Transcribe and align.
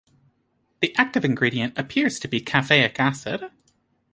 The 0.81 0.95
active 0.95 1.23
ingredient 1.23 1.77
appears 1.77 2.17
to 2.21 2.27
be 2.27 2.41
caffeic 2.41 2.97
acid. 2.99 3.51